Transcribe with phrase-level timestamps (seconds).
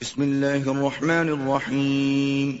[0.00, 2.56] بسم اللہ الرحمن الرحیم۔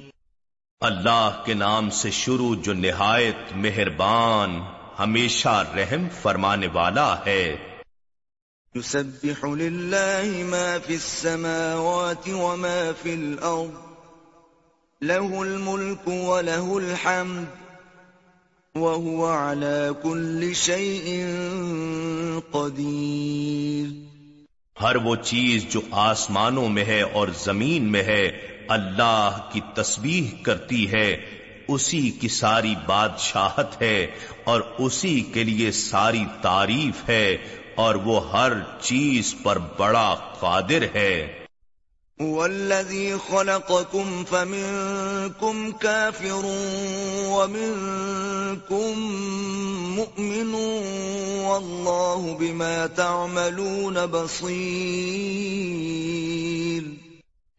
[0.80, 4.60] اللہ کے نام سے شروع جو نہایت مہربان
[4.98, 7.56] ہمیشہ رحم فرمانے والا ہے۔
[8.74, 13.74] يسبح لله ما في السماوات وما في الأرض
[15.02, 17.44] له الملك وله الحمد
[18.76, 21.26] وهو على كل شيء
[22.50, 24.15] قدير
[24.82, 28.24] ہر وہ چیز جو آسمانوں میں ہے اور زمین میں ہے،
[28.68, 31.16] اللہ کی تسبیح کرتی ہے۔
[31.68, 34.06] اسی کی ساری بادشاہت ہے
[34.44, 37.36] اور اسی کے لیے ساری تعریف ہے
[37.74, 41.45] اور وہ ہر چیز پر بڑا قادر ہے۔
[42.20, 46.40] والذي خلقكم فمنكم كافر
[47.26, 49.00] ومنكم
[49.96, 50.54] مؤمن
[51.44, 54.42] والله بما تعملون بصير.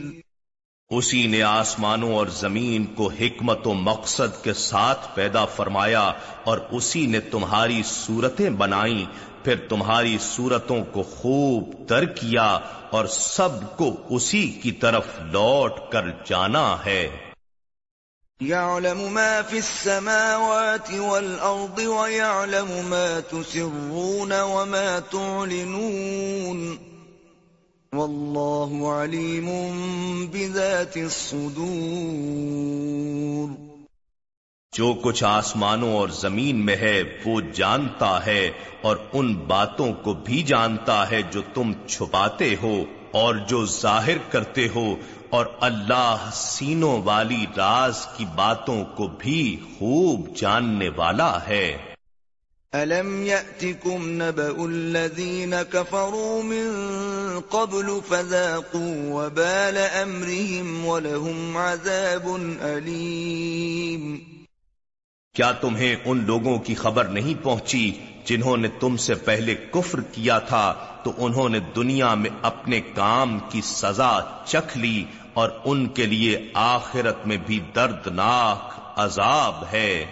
[0.91, 6.13] اسی نے آسمانوں اور زمین کو حکمت و مقصد کے ساتھ پیدا فرمایا
[6.45, 9.07] اور اسی نے تمہاری صورتیں بنائی
[9.45, 12.59] پھر تمہاری صورتوں کو خوب تر کیا
[12.91, 17.09] اور سب کو اسی کی طرف لوٹ کر جانا ہے۔
[18.41, 26.77] يعلم ما في السماوات والأرض ويعلم ما تسرون وما تعلنون۔
[27.93, 29.47] واللہ علیم
[30.27, 33.62] بذات الصدور۔
[34.77, 38.51] جو کچھ آسمانوں اور زمین میں ہے وہ جانتا ہے
[38.83, 44.69] اور ان باتوں کو بھی جانتا ہے جو تم چھپاتے ہو اور جو ظاہر کرتے
[44.75, 44.97] ہو
[45.31, 51.77] اور اللہ سینوں والی راز کی باتوں کو بھی خوب جاننے والا ہے۔
[52.75, 56.69] أَلَمْ يَأْتِكُمْ نَبَأُ الَّذِينَ كَفَرُوا مِن
[57.51, 64.42] قَبْلُ فَذَاقُوا وَبَالَ أَمْرِهِمْ وَلَهُمْ عَذَابٌ أَلِيمٌ
[65.37, 70.39] کیا تمہیں ان لوگوں کی خبر نہیں پہنچی جنہوں نے تم سے پہلے کفر کیا
[70.39, 75.05] تھا تو انہوں نے دنیا میں اپنے کام کی سزا چکھ لی
[75.35, 80.07] اور ان کے لیے آخرت میں بھی دردناک عذاب ہے۔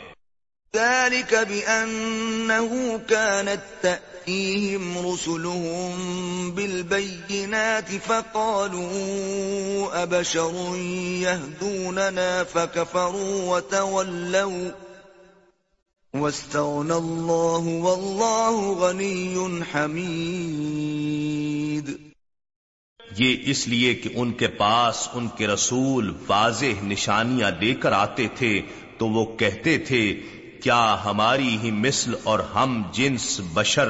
[0.76, 10.54] ذلك بأنه كانت تأتيهم رسلهم بالبينات فقالوا أبشر
[11.22, 14.89] يهدوننا فكفروا وتولوا
[16.14, 19.34] واستغنى الله والله غني
[19.74, 21.90] حميد.
[23.18, 28.26] یہ اس لیے کہ ان کے پاس ان کے رسول واضح نشانیاں لے کر آتے
[28.34, 28.62] تھے
[28.98, 30.20] تو وہ کہتے تھے،
[30.62, 33.88] کیا ہماری ہی مثل اور ہم جنس بشر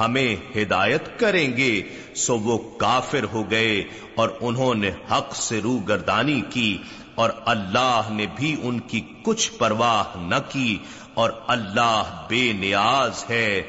[0.00, 1.82] ہمیں ہدایت کریں گے؟
[2.16, 3.84] سو وہ کافر ہو گئے
[4.14, 6.78] اور انہوں نے حق سے رو گردانی کی۔
[7.18, 10.78] اور اللہ نے بھی ان کی کچھ پرواہ نہ کی
[11.14, 13.62] اور اللہ بے نیاز ہے،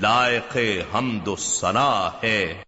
[0.00, 0.56] لائق
[0.94, 2.62] حمد و سنا ہے۔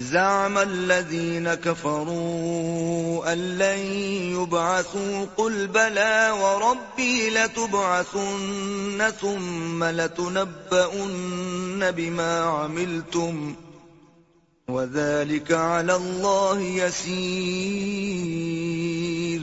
[0.00, 13.52] زعم الذين كفروا أن لن يبعثوا قل بلى وربي لتبعثن ثم لتنبؤن بما عملتم۔
[14.68, 19.40] وذلك على الله يسير۔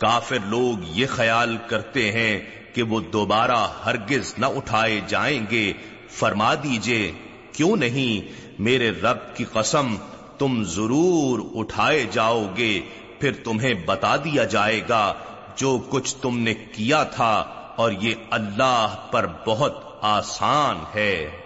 [0.00, 2.40] کافر لوگ یہ خیال کرتے ہیں
[2.74, 5.72] کہ وہ دوبارہ ہرگز نہ اٹھائے جائیں گے۔
[6.10, 7.12] فرما دیجیے،
[7.52, 9.96] کیوں نہیں؟ میرے رب کی قسم،
[10.38, 12.80] تم ضرور اٹھائے جاؤ گے،
[13.20, 15.14] پھر تمہیں بتا دیا جائے گا
[15.56, 17.44] جو کچھ تم نے کیا تھا،
[17.76, 21.43] اور یہ اللہ پر بہت آسان ہے۔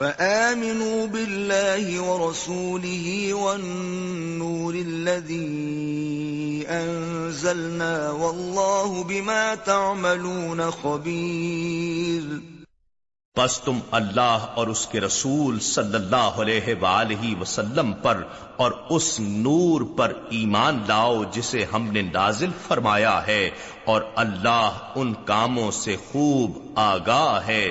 [0.00, 5.46] فآمنوا بالله ورسوله والنور الذي
[6.68, 12.22] أنزلنا والله بما تعملون خبير.
[13.36, 18.22] بس تم اللہ اور اس کے رسول صلی اللہ علیہ وآلہ وسلم پر
[18.56, 23.42] اور اس نور پر ایمان لاؤ جسے ہم نے نازل فرمایا ہے
[23.84, 27.62] اور اللہ ان کاموں سے خوب آگاہ ہے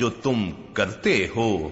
[0.00, 1.68] جو تم کرتے ہو۔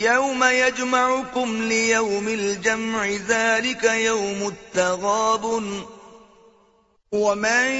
[0.00, 5.82] یوم یجمعکم لیوم الجمع ذالک یوم التغابن۔
[7.14, 7.70] ومن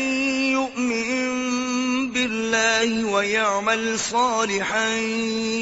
[0.55, 4.97] يؤمن بالله ويعمل صالحا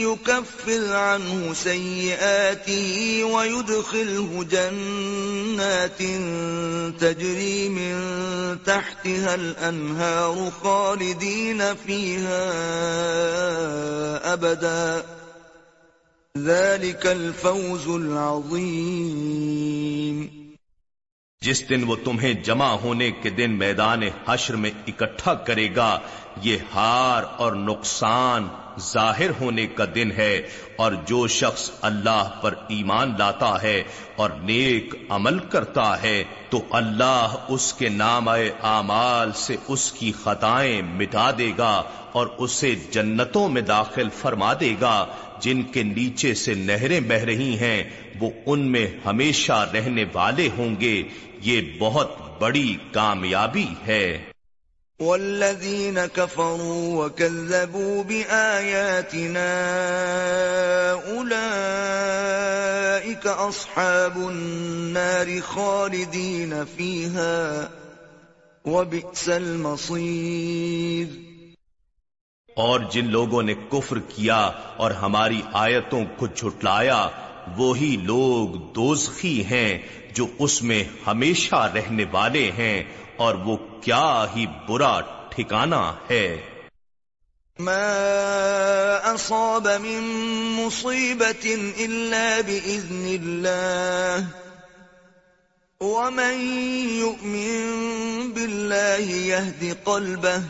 [0.05, 5.99] يكفر عنه سيئاته ويدخله جنات
[7.01, 7.97] تجري من
[8.67, 12.53] تحتها الأنهار خالدين فيها
[14.33, 15.05] أبدا
[16.39, 19.23] ذلك الفوز العظيم
[21.43, 25.89] جس دن وہ تمہیں جمع ہونے کے دن میدان حشر میں اکٹھا کرے گا
[26.43, 28.49] یہ ہار اور نقصان
[28.81, 33.83] ظاہر ہونے کا دن ہے اور جو شخص اللہ پر ایمان لاتا ہے
[34.17, 38.29] اور نیک عمل کرتا ہے تو اللہ اس کے نام
[38.63, 41.83] اعمال سے اس کی خطائیں مٹا دے گا
[42.13, 45.07] اور اسے جنتوں میں داخل فرما دے گا۔
[45.41, 47.85] جن کے نیچے سے نہریں بہ رہی ہیں،
[48.21, 51.03] وہ ان میں ہمیشہ رہنے والے ہوں گے۔
[51.41, 54.32] یہ بہت بڑی کامیابی ہے۔
[55.03, 59.53] والذین كفروا وكذبوا بآیاتنا
[61.07, 67.69] اولئیک اصحاب النار خالدین فیها
[68.65, 71.07] وبئس المصیر
[72.57, 77.09] اور جن لوگوں نے کفر کیا اور ہماری آیتوں کو جھٹلایا،
[77.57, 79.79] وہی لوگ دوزخی ہیں
[80.15, 82.83] جو اس میں ہمیشہ رہنے والے ہیں
[83.17, 86.27] اور وہ کیا ہی برا ٹھکانہ ہے۔
[87.59, 87.81] ما
[89.05, 90.09] اصاب من
[90.57, 91.47] مصیبت
[91.79, 94.41] الا باذن اللہ
[95.81, 96.41] ومن
[96.91, 100.43] يؤمن بالله يهدي قلبه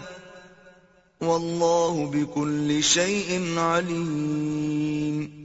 [1.21, 5.42] والله بكل شيء عليم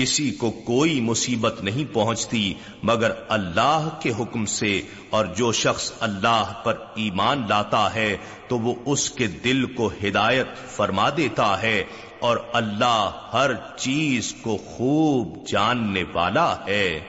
[0.00, 2.52] کسی کو کوئی مصیبت نہیں پہنچتی
[2.82, 4.80] مگر اللہ کے حکم سے،
[5.10, 8.16] اور جو شخص اللہ پر ایمان لاتا ہے
[8.48, 11.82] تو وہ اس کے دل کو ہدایت فرما دیتا ہے،
[12.20, 17.00] اور اللہ ہر چیز کو خوب جاننے والا ہے۔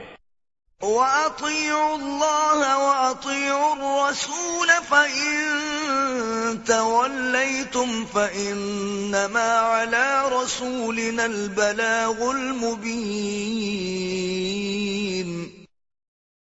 [0.82, 5.34] وَأَطِيعُوا اللَّهَ وَأَطِيعُوا الرَّسُولَ فَإِن
[6.66, 13.22] تَوَلَّيْتُمْ فَإِنَّمَا عَلَى رَسُولِنَا الْبَلَاغُ الْمُبِينَ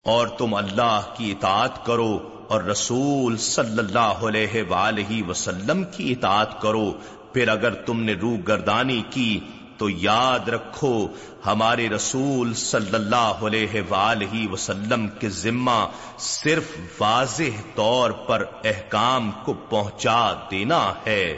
[0.03, 6.61] اور تم اللہ کی اطاعت کرو اور رسول صلی اللہ علیہ وآلہ وسلم کی اطاعت
[6.61, 6.91] کرو۔
[7.33, 9.39] پھر اگر تم نے روح گردانی کی
[9.77, 11.07] تو یاد رکھو
[11.45, 15.87] ہمارے رسول صلی اللہ علیہ وآلہ وسلم کے ذمہ
[16.19, 16.63] صرف
[16.99, 21.37] واضح طور پر احکام کو پہنچا دینا ہے۔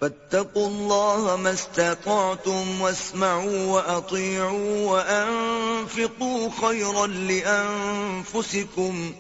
[0.01, 9.11] فاتقوا الله ما استطعتم واسمعوا وأطيعوا وأنفقوا خيرا لأنفسكم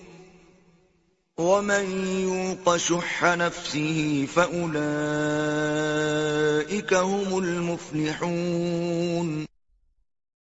[1.38, 9.44] ومن يوق شح نفسه فأولئك هم المفلحون۔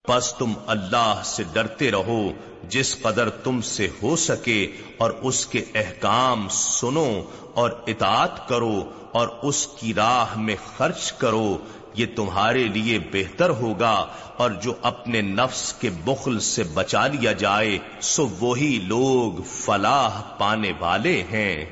[0.10, 2.22] پس تم اللہ سے ڈرتے رہو،
[2.70, 4.62] جس قدر تم سے ہو سکے،
[4.98, 7.22] اور اس کے احکام سنو
[7.54, 8.80] اور اطاعت کرو
[9.12, 11.58] اور اس کی راہ میں خرچ کرو،
[11.94, 13.96] یہ تمہارے لیے بہتر ہوگا،
[14.38, 20.72] اور جو اپنے نفس کے بخل سے بچا لیا جائے، سو وہی لوگ فلاح پانے
[20.80, 21.66] والے ہیں۔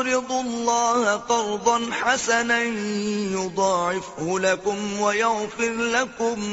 [0.00, 2.58] تقرضوا الله قرضا حسنا
[3.30, 6.52] يضاعفه لكم ويغفر لكم.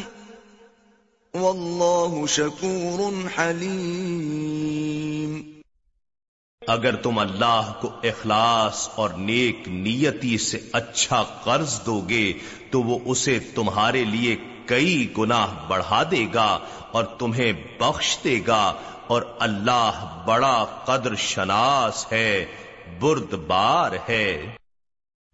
[1.34, 5.42] والله شكور حليم.
[6.68, 12.34] اگر تم اللہ کو اخلاص اور نیک نیتی سے اچھا قرض دو گے
[12.72, 14.36] تو وہ اسے تمہارے لیے
[14.66, 16.60] کئی گناہ بڑھا دے گا
[16.92, 18.74] اور تمہیں بخش دے گا
[19.08, 22.46] اور اللہ بڑا قدر شناس ہے۔
[23.00, 24.56] برد بار ہے۔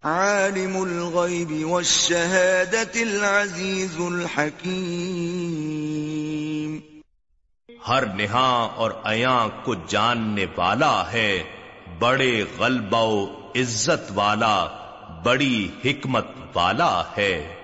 [0.02, 6.78] عالم الغیب والشہادت العزیز الحکیم۔
[7.88, 11.42] ہر نہاں اور ایاں کو جاننے والا ہے
[11.98, 14.66] بڑے غلبہ و عزت والا
[15.24, 17.63] بڑی حکمت والا ہے۔